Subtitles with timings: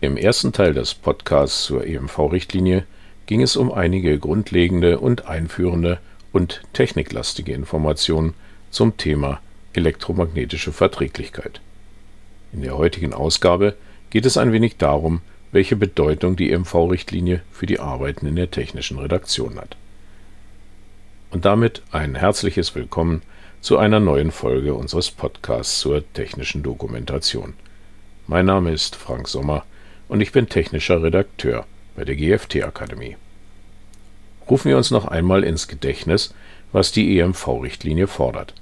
[0.00, 2.84] Im ersten Teil des Podcasts zur EMV-Richtlinie
[3.26, 5.98] ging es um einige grundlegende und einführende
[6.32, 8.34] und techniklastige Informationen
[8.70, 9.40] zum Thema
[9.72, 11.60] elektromagnetische Verträglichkeit.
[12.52, 13.74] In der heutigen Ausgabe
[14.10, 19.00] geht es ein wenig darum, welche Bedeutung die EMV-Richtlinie für die Arbeiten in der technischen
[19.00, 19.76] Redaktion hat.
[21.32, 23.22] Und damit ein herzliches Willkommen
[23.60, 27.54] zu einer neuen Folge unseres Podcasts zur technischen Dokumentation.
[28.28, 29.64] Mein Name ist Frank Sommer
[30.08, 33.16] und ich bin technischer Redakteur bei der GFT Akademie.
[34.48, 36.34] Rufen wir uns noch einmal ins Gedächtnis,
[36.72, 38.54] was die EMV-Richtlinie fordert.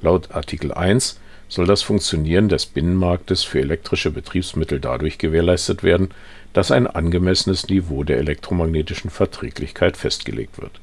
[0.00, 1.18] Laut Artikel 1
[1.48, 6.10] soll das Funktionieren des Binnenmarktes für elektrische Betriebsmittel dadurch gewährleistet werden,
[6.52, 10.80] dass ein angemessenes Niveau der elektromagnetischen Verträglichkeit festgelegt wird.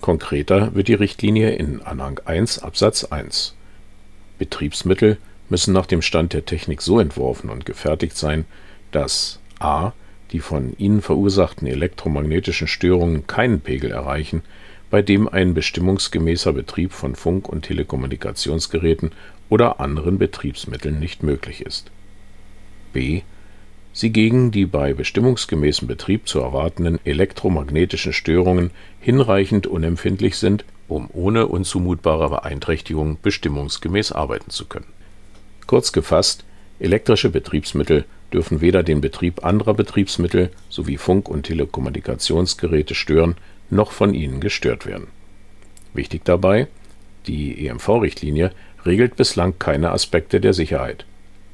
[0.00, 3.54] Konkreter wird die Richtlinie in Anhang 1 Absatz 1.
[4.38, 8.44] Betriebsmittel müssen nach dem Stand der Technik so entworfen und gefertigt sein,
[8.96, 9.92] dass a.
[10.32, 14.42] die von ihnen verursachten elektromagnetischen Störungen keinen Pegel erreichen,
[14.90, 19.12] bei dem ein bestimmungsgemäßer Betrieb von Funk und Telekommunikationsgeräten
[19.50, 21.90] oder anderen Betriebsmitteln nicht möglich ist.
[22.94, 23.20] b.
[23.92, 31.48] sie gegen die bei bestimmungsgemäßem Betrieb zu erwartenden elektromagnetischen Störungen hinreichend unempfindlich sind, um ohne
[31.48, 34.86] unzumutbare Beeinträchtigung bestimmungsgemäß arbeiten zu können.
[35.66, 36.44] Kurz gefasst,
[36.78, 43.36] elektrische Betriebsmittel dürfen weder den Betrieb anderer Betriebsmittel sowie Funk und Telekommunikationsgeräte stören,
[43.70, 45.06] noch von ihnen gestört werden.
[45.94, 46.66] Wichtig dabei:
[47.26, 48.52] Die EMV-Richtlinie
[48.84, 51.04] regelt bislang keine Aspekte der Sicherheit.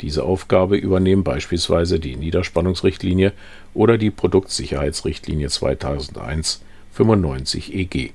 [0.01, 3.33] Diese Aufgabe übernehmen beispielsweise die Niederspannungsrichtlinie
[3.73, 8.11] oder die Produktsicherheitsrichtlinie 2001/95/EG.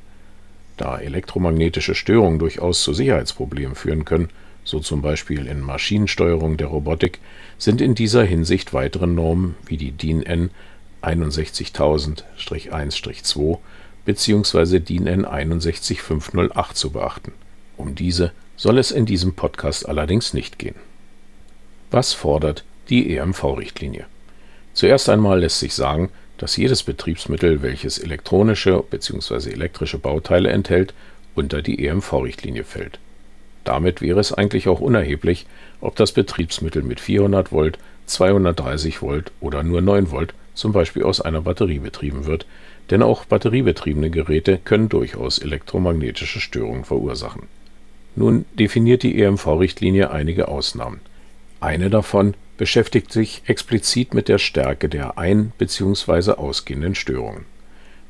[0.76, 4.30] Da elektromagnetische Störungen durchaus zu Sicherheitsproblemen führen können,
[4.68, 7.20] so zum Beispiel in Maschinensteuerung der Robotik,
[7.58, 10.50] sind in dieser Hinsicht weitere Normen wie die DIN N
[11.02, 13.60] 61000-1-2
[14.04, 14.80] bzw.
[14.80, 17.32] DIN N 61508 zu beachten.
[17.78, 20.76] Um diese soll es in diesem Podcast allerdings nicht gehen.
[21.90, 24.06] Was fordert die EMV-Richtlinie?
[24.74, 29.52] Zuerst einmal lässt sich sagen, dass jedes Betriebsmittel, welches elektronische bzw.
[29.52, 30.94] elektrische Bauteile enthält,
[31.36, 33.00] unter die EMV-Richtlinie fällt.
[33.68, 35.46] Damit wäre es eigentlich auch unerheblich,
[35.82, 41.20] ob das Betriebsmittel mit 400 Volt, 230 Volt oder nur 9 Volt zum Beispiel aus
[41.20, 42.46] einer Batterie betrieben wird,
[42.92, 47.44] denn auch batteriebetriebene Geräte können durchaus elektromagnetische Störungen verursachen.
[48.16, 51.02] Nun definiert die EMV-Richtlinie einige Ausnahmen.
[51.60, 56.32] Eine davon beschäftigt sich explizit mit der Stärke der ein- bzw.
[56.32, 57.44] ausgehenden Störungen.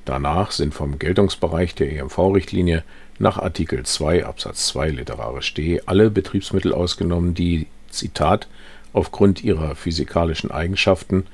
[0.08, 2.86] Danach sind vom Geltungsbereich der EMV-Richtlinie
[3.20, 8.48] nach Artikel 2 Absatz 2 literarisch d alle Betriebsmittel ausgenommen, die Zitat
[8.94, 11.26] aufgrund ihrer physikalischen Eigenschaften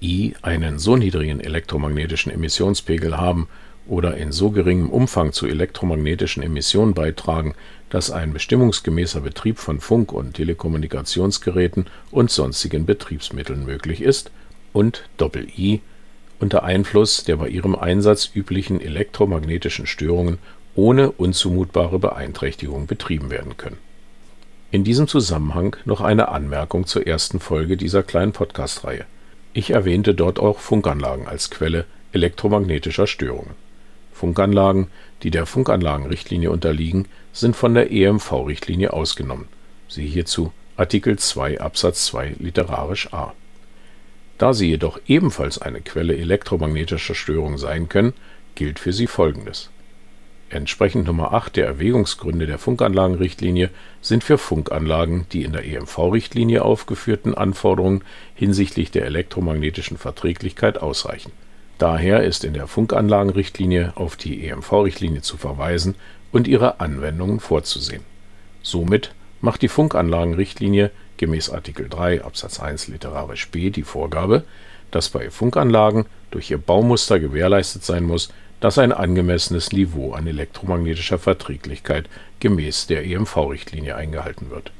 [0.00, 3.48] i einen so niedrigen elektromagnetischen Emissionspegel haben
[3.88, 7.56] oder in so geringem Umfang zu elektromagnetischen Emissionen beitragen,
[7.88, 14.30] dass ein bestimmungsgemäßer Betrieb von Funk und Telekommunikationsgeräten und sonstigen Betriebsmitteln möglich ist,
[14.72, 15.08] und
[15.58, 15.80] i
[16.40, 20.38] unter Einfluss der bei ihrem Einsatz üblichen elektromagnetischen Störungen
[20.74, 23.78] ohne unzumutbare Beeinträchtigung betrieben werden können.
[24.70, 29.04] In diesem Zusammenhang noch eine Anmerkung zur ersten Folge dieser kleinen Podcast-Reihe.
[29.52, 33.54] Ich erwähnte dort auch Funkanlagen als Quelle elektromagnetischer Störungen.
[34.12, 34.86] Funkanlagen,
[35.22, 39.48] die der Funkanlagenrichtlinie unterliegen, sind von der EMV-Richtlinie ausgenommen.
[39.88, 43.32] Siehe hierzu Artikel 2 Absatz 2 literarisch a.
[44.40, 48.14] Da sie jedoch ebenfalls eine Quelle elektromagnetischer Störungen sein können,
[48.54, 49.68] gilt für sie Folgendes.
[50.48, 53.68] Entsprechend Nummer 8 der Erwägungsgründe der Funkanlagenrichtlinie
[54.00, 58.02] sind für Funkanlagen die in der EMV-Richtlinie aufgeführten Anforderungen
[58.34, 61.34] hinsichtlich der elektromagnetischen Verträglichkeit ausreichend
[61.76, 65.96] Daher ist in der Funkanlagenrichtlinie auf die EMV-Richtlinie zu verweisen
[66.32, 68.04] und ihre Anwendungen vorzusehen.
[68.62, 69.12] Somit
[69.42, 74.44] macht die Funkanlagenrichtlinie gemäß Artikel 3 Absatz 1 literarisch b die Vorgabe,
[74.90, 81.18] dass bei Funkanlagen durch ihr Baumuster gewährleistet sein muss, dass ein angemessenes Niveau an elektromagnetischer
[81.18, 82.08] Verträglichkeit
[82.40, 84.72] gemäß der EMV-Richtlinie eingehalten wird.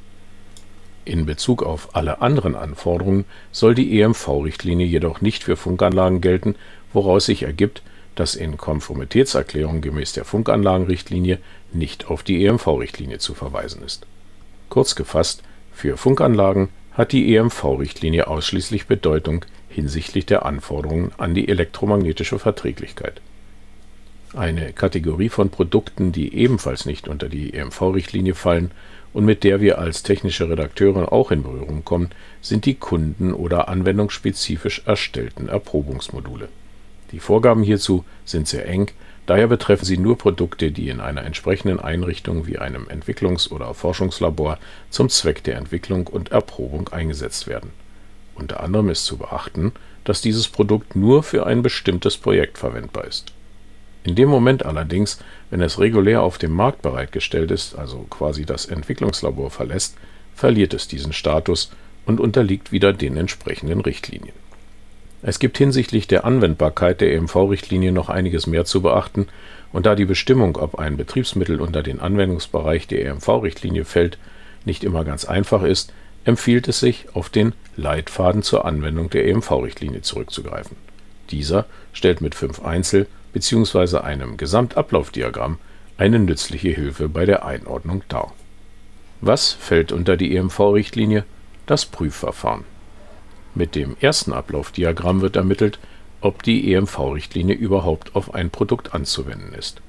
[1.04, 6.56] In Bezug auf alle anderen Anforderungen soll die EMV-Richtlinie jedoch nicht für Funkanlagen gelten
[6.92, 7.82] woraus sich ergibt,
[8.14, 11.38] dass in Konformitätserklärungen gemäß der Funkanlagenrichtlinie
[11.72, 14.06] nicht auf die EMV-Richtlinie zu verweisen ist.
[14.68, 15.42] Kurz gefasst,
[15.80, 23.22] für Funkanlagen hat die EMV-Richtlinie ausschließlich Bedeutung hinsichtlich der Anforderungen an die elektromagnetische Verträglichkeit.
[24.34, 28.72] Eine Kategorie von Produkten, die ebenfalls nicht unter die EMV-Richtlinie fallen
[29.14, 32.10] und mit der wir als technische Redakteure auch in Berührung kommen,
[32.42, 36.50] sind die kunden- oder anwendungsspezifisch erstellten Erprobungsmodule.
[37.12, 38.90] Die Vorgaben hierzu sind sehr eng,
[39.30, 44.58] daher betreffen sie nur Produkte, die in einer entsprechenden Einrichtung wie einem Entwicklungs- oder Forschungslabor
[44.90, 47.70] zum Zweck der Entwicklung und Erprobung eingesetzt werden.
[48.34, 49.70] Unter anderem ist zu beachten,
[50.02, 53.32] dass dieses Produkt nur für ein bestimmtes Projekt verwendbar ist.
[54.02, 58.66] In dem Moment allerdings, wenn es regulär auf dem Markt bereitgestellt ist, also quasi das
[58.66, 59.96] Entwicklungslabor verlässt,
[60.34, 61.70] verliert es diesen Status
[62.04, 64.34] und unterliegt wieder den entsprechenden Richtlinien.
[65.22, 69.28] Es gibt hinsichtlich der Anwendbarkeit der EMV-Richtlinie noch einiges mehr zu beachten,
[69.72, 74.18] und da die Bestimmung, ob ein Betriebsmittel unter den Anwendungsbereich der EMV-Richtlinie fällt,
[74.64, 75.92] nicht immer ganz einfach ist,
[76.24, 80.76] empfiehlt es sich, auf den Leitfaden zur Anwendung der EMV-Richtlinie zurückzugreifen.
[81.30, 83.98] Dieser stellt mit fünf Einzel- bzw.
[83.98, 85.58] einem Gesamtablaufdiagramm
[85.96, 88.32] eine nützliche Hilfe bei der Einordnung dar.
[89.20, 91.24] Was fällt unter die EMV-Richtlinie?
[91.66, 92.64] Das Prüfverfahren.
[93.54, 95.78] Mit dem ersten Ablaufdiagramm wird ermittelt,
[96.20, 99.80] ob die EMV-Richtlinie überhaupt auf ein Produkt anzuwenden ist.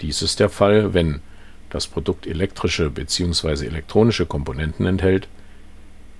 [0.00, 1.20] Dies ist der Fall, wenn
[1.70, 3.66] das Produkt elektrische bzw.
[3.66, 5.28] elektronische Komponenten enthält,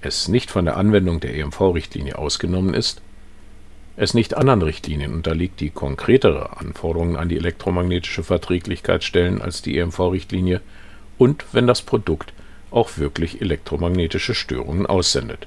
[0.00, 3.02] es nicht von der Anwendung der EMV-Richtlinie ausgenommen ist,
[3.96, 9.76] es nicht anderen Richtlinien unterliegt, die konkretere Anforderungen an die elektromagnetische Verträglichkeit stellen als die
[9.78, 10.60] EMV-Richtlinie
[11.18, 12.32] und wenn das Produkt
[12.70, 15.46] auch wirklich elektromagnetische Störungen aussendet.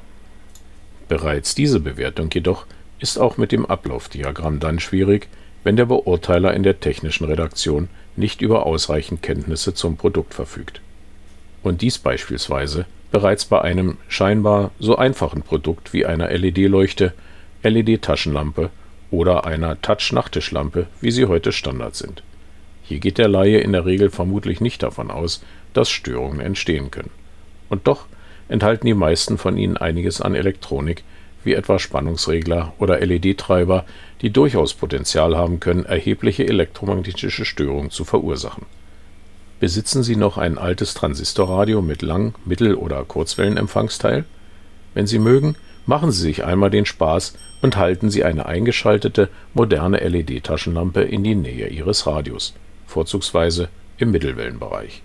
[1.08, 2.66] Bereits diese Bewertung jedoch
[3.00, 5.28] ist auch mit dem Ablaufdiagramm dann schwierig,
[5.64, 10.82] wenn der Beurteiler in der technischen Redaktion nicht über ausreichend Kenntnisse zum Produkt verfügt.
[11.64, 17.14] Und dies beispielsweise bereits bei einem scheinbar so einfachen Produkt wie einer LED-Leuchte,
[17.64, 18.70] LED-Taschenlampe
[19.12, 22.24] oder einer Touch-Nachttischlampe, wie sie heute Standard sind.
[22.84, 25.44] Hier geht der Laie in der Regel vermutlich nicht davon aus,
[25.74, 27.10] dass Störungen entstehen können.
[27.70, 28.06] Und doch
[28.48, 31.04] enthalten die meisten von ihnen einiges an Elektronik,
[31.44, 33.86] wie etwa Spannungsregler oder LED-Treiber,
[34.22, 38.66] die durchaus Potenzial haben können, erhebliche elektromagnetische Störungen zu verursachen.
[39.60, 44.26] Besitzen Sie noch ein altes Transistorradio mit Lang-, Mittel- oder Kurzwellenempfangsteil?
[44.94, 45.56] Wenn Sie mögen,
[45.86, 51.36] machen Sie sich einmal den Spaß und halten Sie eine eingeschaltete, moderne LED-Taschenlampe in die
[51.36, 52.54] Nähe Ihres Radios,
[52.86, 55.02] vorzugsweise im Mittelwellenbereich.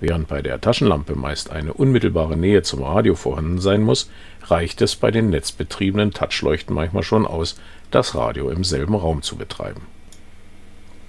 [0.00, 4.10] Während bei der Taschenlampe meist eine unmittelbare Nähe zum Radio vorhanden sein muss,
[4.44, 7.56] reicht es bei den netzbetriebenen Touchleuchten manchmal schon aus,
[7.90, 9.82] das Radio im selben Raum zu betreiben.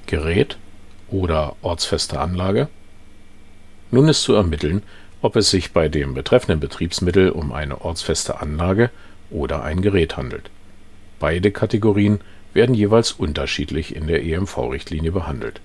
[0.07, 0.57] Gerät
[1.09, 2.67] oder ortsfeste Anlage?
[3.91, 4.81] Nun ist zu ermitteln,
[5.21, 8.89] ob es sich bei dem betreffenden Betriebsmittel um eine ortsfeste Anlage
[9.29, 10.49] oder ein Gerät handelt.
[11.19, 12.21] Beide Kategorien
[12.53, 15.61] werden jeweils unterschiedlich in der EMV-Richtlinie behandelt.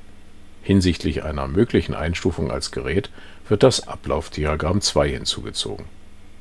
[0.64, 3.10] Hinsichtlich einer möglichen Einstufung als Gerät
[3.50, 5.84] wird das Ablaufdiagramm 2 hinzugezogen.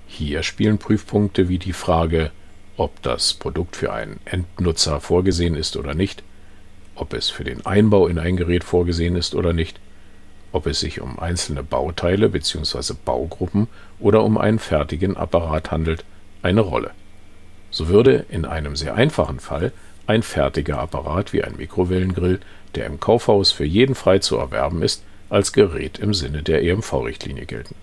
[0.08, 2.32] Hier spielen Prüfpunkte wie die Frage,
[2.78, 6.24] ob das Produkt für einen Endnutzer vorgesehen ist oder nicht,
[6.96, 9.82] ob es für den Einbau in ein Gerät vorgesehen ist oder nicht,
[10.54, 12.94] ob es sich um einzelne Bauteile bzw.
[13.04, 13.68] Baugruppen
[14.00, 16.06] oder um einen fertigen Apparat handelt,
[16.42, 16.92] eine Rolle.
[17.72, 19.74] So würde in einem sehr einfachen Fall
[20.08, 22.40] ein fertiger Apparat wie ein Mikrowellengrill,
[22.76, 27.46] der im Kaufhaus für jeden frei zu erwerben ist, als Gerät im Sinne der EMV-Richtlinie
[27.46, 27.76] gelten.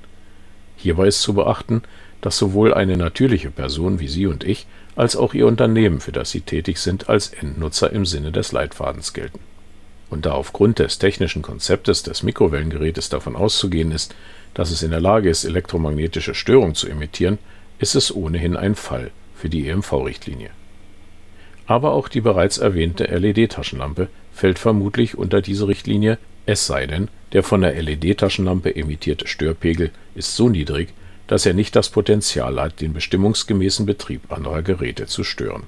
[0.76, 1.82] Hierbei ist zu beachten,
[2.20, 4.66] dass sowohl eine natürliche Person wie Sie und ich
[4.96, 9.12] als auch Ihr Unternehmen, für das Sie tätig sind, als Endnutzer im Sinne des Leitfadens
[9.12, 9.40] gelten.
[10.10, 14.14] Und da aufgrund des technischen Konzeptes des Mikrowellengerätes davon auszugehen ist,
[14.54, 17.38] dass es in der Lage ist, elektromagnetische Störungen zu emittieren,
[17.78, 20.50] ist es ohnehin ein Fall für die EMV-Richtlinie.
[21.70, 27.44] Aber auch die bereits erwähnte LED-Taschenlampe fällt vermutlich unter diese Richtlinie, es sei denn, der
[27.44, 30.88] von der LED-Taschenlampe emittierte Störpegel ist so niedrig,
[31.28, 35.62] dass er nicht das Potenzial hat, den bestimmungsgemäßen Betrieb anderer Geräte zu stören.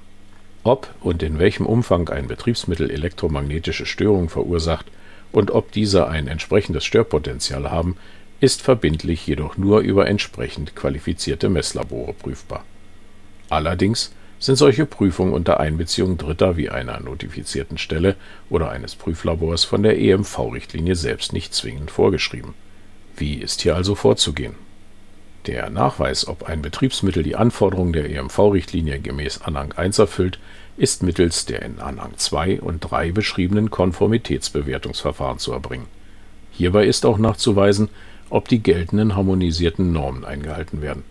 [0.65, 4.87] Ob und in welchem Umfang ein Betriebsmittel elektromagnetische Störungen verursacht
[5.31, 7.95] und ob diese ein entsprechendes Störpotenzial haben,
[8.41, 12.65] ist verbindlich jedoch nur über entsprechend qualifizierte Messlabore prüfbar.
[13.47, 14.11] Allerdings
[14.43, 18.15] sind solche Prüfungen unter Einbeziehung Dritter wie einer notifizierten Stelle
[18.49, 22.53] oder eines Prüflabors von der EMV-Richtlinie selbst nicht zwingend vorgeschrieben.
[23.15, 24.55] Wie ist hier also vorzugehen
[25.45, 30.39] der Nachweis, ob ein Betriebsmittel die Anforderungen der EMV-Richtlinie gemäß Anhang 1 erfüllt,
[30.77, 35.87] ist mittels der in Anhang 2 und 3 beschriebenen Konformitätsbewertungsverfahren zu erbringen.
[36.51, 37.89] Hierbei ist auch nachzuweisen,
[38.29, 41.03] ob die geltenden harmonisierten Normen eingehalten werden.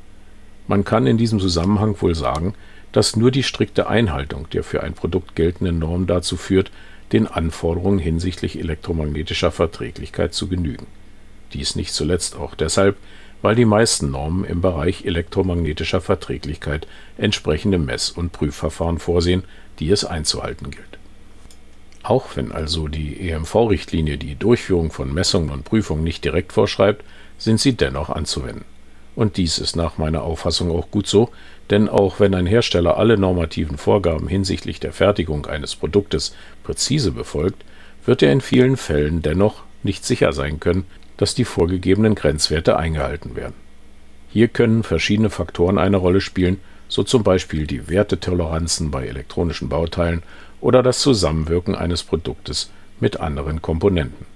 [0.66, 2.54] Man kann in diesem Zusammenhang wohl sagen,
[2.92, 6.70] dass nur die strikte Einhaltung der für ein Produkt geltenden Normen dazu führt,
[7.12, 10.86] den Anforderungen hinsichtlich elektromagnetischer Verträglichkeit zu genügen.
[11.52, 12.96] Dies nicht zuletzt auch deshalb,
[13.42, 16.86] weil die meisten Normen im Bereich elektromagnetischer Verträglichkeit
[17.18, 19.44] entsprechende Mess- und Prüfverfahren vorsehen,
[19.78, 20.98] die es einzuhalten gilt.
[22.02, 27.04] Auch wenn also die EMV-Richtlinie die Durchführung von Messungen und Prüfungen nicht direkt vorschreibt,
[27.38, 28.64] sind sie dennoch anzuwenden.
[29.14, 31.30] Und dies ist nach meiner Auffassung auch gut so,
[31.72, 37.64] denn auch wenn ein Hersteller alle normativen Vorgaben hinsichtlich der Fertigung eines Produktes präzise befolgt,
[38.04, 40.84] wird er in vielen Fällen dennoch nicht sicher sein können,
[41.16, 43.54] dass die vorgegebenen Grenzwerte eingehalten werden.
[44.28, 50.22] Hier können verschiedene Faktoren eine Rolle spielen, so zum Beispiel die Wertetoleranzen bei elektronischen Bauteilen
[50.60, 54.26] oder das Zusammenwirken eines Produktes mit anderen Komponenten.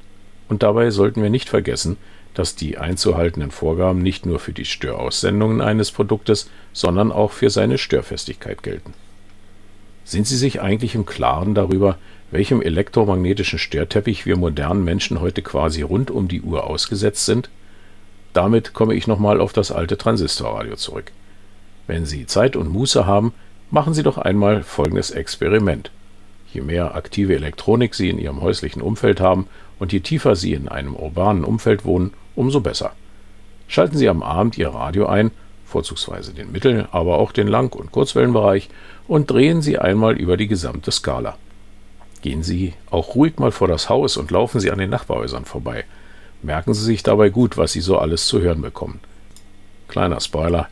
[0.49, 1.99] Und dabei sollten wir nicht vergessen,
[2.37, 7.79] dass die einzuhaltenden Vorgaben nicht nur für die Störaussendungen eines Produktes, sondern auch für seine
[7.79, 8.93] Störfestigkeit gelten.
[10.05, 11.97] Sind Sie sich eigentlich im Klaren darüber,
[12.31, 17.49] welchem elektromagnetischen Störteppich wir modernen Menschen heute quasi rund um die Uhr ausgesetzt sind?
[18.35, 21.13] Damit komme ich nochmal auf das alte Transistorradio zurück.
[21.87, 23.33] Wenn Sie Zeit und Muße haben,
[23.71, 25.91] machen Sie doch einmal folgendes Experiment.
[26.53, 29.47] Je mehr aktive Elektronik Sie in Ihrem häuslichen Umfeld haben
[29.79, 32.93] und je tiefer Sie in einem urbanen Umfeld wohnen, umso besser.
[33.67, 35.33] Schalten Sie am Abend Ihr Radio ein,
[35.65, 38.69] vorzugsweise den Mittel-, aber auch den Lang- und Kurzwellenbereich,
[39.09, 41.37] und drehen Sie einmal über die gesamte Skala.
[42.23, 45.85] Gehen Sie auch ruhig mal vor das Haus und laufen Sie an den Nachbarhäusern vorbei.
[46.43, 49.01] Merken Sie sich dabei gut, was Sie so alles zu hören bekommen.
[49.89, 50.69] Kleiner Spoiler: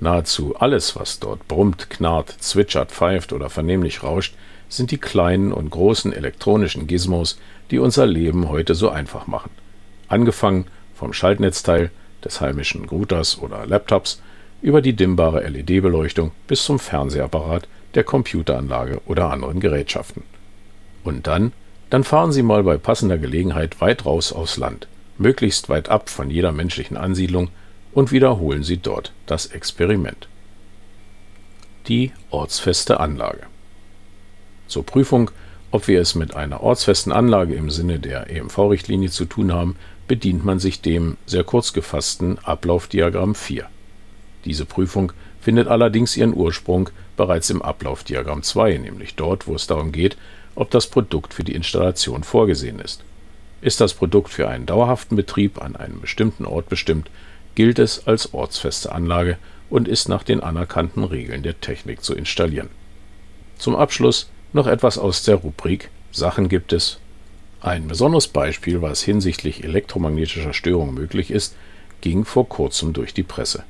[0.00, 4.34] Nahezu alles, was dort brummt, knarrt, zwitschert, pfeift oder vernehmlich rauscht,
[4.68, 7.38] sind die kleinen und großen elektronischen Gizmos,
[7.70, 9.50] die unser Leben heute so einfach machen.
[10.08, 11.90] Angefangen vom Schaltnetzteil
[12.24, 14.20] des heimischen Routers oder Laptops
[14.62, 20.22] über die dimmbare LED-Beleuchtung bis zum Fernsehapparat, der Computeranlage oder anderen Gerätschaften.
[21.04, 21.52] Und dann,
[21.88, 24.88] dann fahren Sie mal bei passender Gelegenheit weit raus aufs Land,
[25.18, 27.48] möglichst weit ab von jeder menschlichen Ansiedlung
[27.92, 30.28] und wiederholen Sie dort das Experiment.
[31.86, 33.44] Die ortsfeste Anlage.
[34.66, 35.30] Zur Prüfung,
[35.70, 39.76] ob wir es mit einer ortsfesten Anlage im Sinne der EMV-Richtlinie zu tun haben,
[40.08, 43.66] bedient man sich dem sehr kurz gefassten Ablaufdiagramm 4.
[44.44, 49.92] Diese Prüfung findet allerdings ihren Ursprung bereits im Ablaufdiagramm 2, nämlich dort, wo es darum
[49.92, 50.16] geht,
[50.54, 53.04] ob das Produkt für die Installation vorgesehen ist.
[53.60, 57.10] Ist das Produkt für einen dauerhaften Betrieb an einem bestimmten Ort bestimmt,
[57.54, 59.38] gilt es als ortsfeste Anlage
[59.70, 62.68] und ist nach den anerkannten Regeln der Technik zu installieren.
[63.58, 66.98] Zum Abschluss noch etwas aus der Rubrik Sachen gibt es.
[67.66, 71.56] Ein besonderes Beispiel, was hinsichtlich elektromagnetischer Störung möglich ist,
[72.00, 73.64] ging vor kurzem durch die Presse.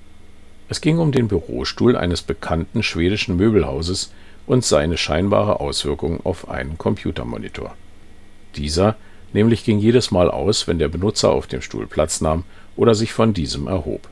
[0.68, 4.12] Es ging um den Bürostuhl eines bekannten schwedischen Möbelhauses
[4.46, 7.74] und seine scheinbare Auswirkung auf einen Computermonitor.
[8.56, 8.96] Dieser
[9.32, 12.44] nämlich ging jedes Mal aus, wenn der Benutzer auf dem Stuhl Platz nahm
[12.76, 14.10] oder sich von diesem erhob.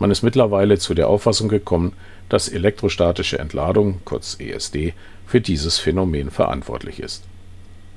[0.00, 1.92] Man ist mittlerweile zu der Auffassung gekommen,
[2.28, 4.94] dass elektrostatische Entladung kurz (ESD)
[5.28, 7.22] für dieses Phänomen verantwortlich ist.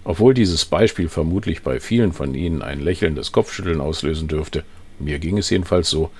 [0.05, 4.63] Obwohl dieses Beispiel vermutlich bei vielen von Ihnen ein lächelndes Kopfschütteln auslösen dürfte
[4.99, 6.11] (mir ging es jedenfalls so),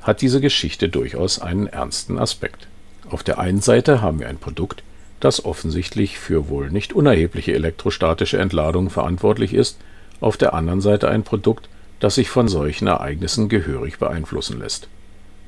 [0.00, 2.66] hat diese Geschichte durchaus einen ernsten Aspekt.
[3.10, 4.82] Auf der einen Seite haben wir ein Produkt,
[5.20, 9.78] das offensichtlich für wohl nicht unerhebliche elektrostatische Entladungen verantwortlich ist,
[10.20, 11.68] auf der anderen Seite ein Produkt,
[12.00, 14.88] das sich von solchen Ereignissen gehörig beeinflussen lässt.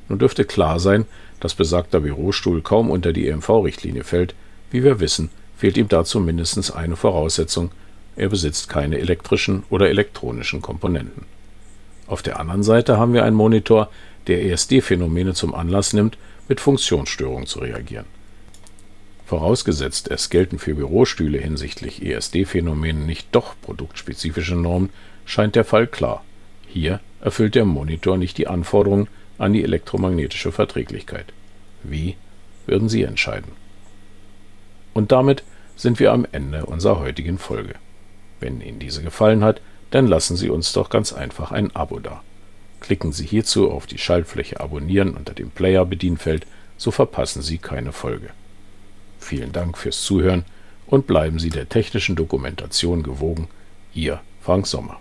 [0.08, 1.06] Nun dürfte klar sein,
[1.40, 4.34] dass besagter Bürostuhl kaum unter die EMV-Richtlinie fällt,
[4.70, 7.70] wie wir wissen, fehlt ihm dazu mindestens eine Voraussetzung,
[8.16, 11.26] er besitzt keine elektrischen oder elektronischen Komponenten.
[12.06, 13.90] Auf der anderen Seite haben wir einen Monitor,
[14.26, 16.16] der ESD-Phänomene zum Anlass nimmt,
[16.48, 18.06] mit Funktionsstörungen zu reagieren.
[19.26, 24.90] Vorausgesetzt, es gelten für Bürostühle hinsichtlich ESD-Phänomenen nicht doch produktspezifische Normen,
[25.24, 26.24] scheint der Fall klar.
[26.68, 29.08] Hier erfüllt der Monitor nicht die Anforderungen
[29.38, 31.26] an die elektromagnetische Verträglichkeit.
[31.82, 32.14] Wie
[32.66, 33.50] würden Sie entscheiden?
[34.94, 35.42] Und damit
[35.74, 37.74] sind wir am Ende unserer heutigen Folge.
[38.40, 42.22] Wenn Ihnen diese gefallen hat, dann lassen Sie uns doch ganz einfach ein Abo da.
[42.80, 48.30] Klicken Sie hierzu auf die Schaltfläche Abonnieren unter dem Player-Bedienfeld, so verpassen Sie keine Folge.
[49.18, 50.44] Vielen Dank fürs Zuhören
[50.86, 53.48] und bleiben Sie der technischen Dokumentation gewogen.
[53.94, 55.00] Ihr Frank Sommer.